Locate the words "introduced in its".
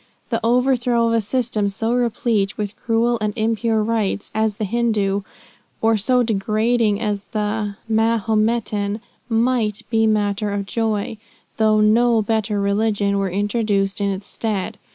13.29-14.25